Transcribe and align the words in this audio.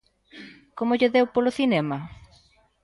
Como 0.77 0.97
lle 0.99 1.13
deu 1.15 1.25
polo 1.33 1.55
cinema? 1.59 1.97